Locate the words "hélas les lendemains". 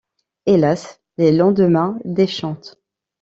0.47-1.99